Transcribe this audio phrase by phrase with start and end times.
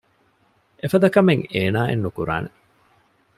[0.81, 2.49] އެފަދަ ކަމެއް އޭނާއެއް ނުކުރާނެ